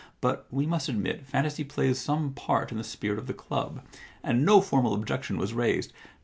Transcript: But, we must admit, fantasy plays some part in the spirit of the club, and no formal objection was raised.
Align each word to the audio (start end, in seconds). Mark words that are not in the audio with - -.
But, 0.19 0.47
we 0.49 0.65
must 0.65 0.89
admit, 0.89 1.27
fantasy 1.27 1.63
plays 1.63 1.99
some 1.99 2.33
part 2.33 2.71
in 2.71 2.79
the 2.79 2.83
spirit 2.83 3.19
of 3.19 3.27
the 3.27 3.35
club, 3.35 3.83
and 4.23 4.43
no 4.43 4.59
formal 4.59 4.95
objection 4.95 5.37
was 5.37 5.53
raised. 5.53 5.93